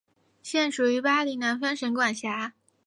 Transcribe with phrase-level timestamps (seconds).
[0.41, 2.55] 现属于巴林南方省管辖。